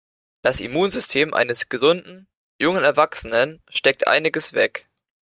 Das 0.41 0.59
Immunsystem 0.61 1.35
eines 1.35 1.69
gesunden, 1.69 2.27
jungen 2.59 2.83
Erwachsenen 2.83 3.61
steckt 3.69 4.07
einiges 4.07 4.53
weg. 4.53 4.89